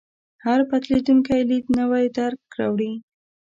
[0.45, 2.93] هر بدلېدونکی لید نوی درک راوړي.